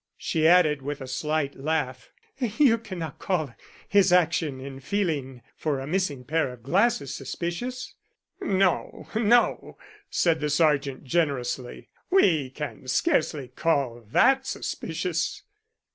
[0.17, 3.53] She added with a slight laugh: "You cannot call
[3.87, 7.93] his action in feeling for a missing pair of glasses suspicious?"
[8.41, 9.77] "No, no,"
[10.09, 11.89] said the sergeant generously.
[12.09, 15.43] "We can scarcely call that suspicious."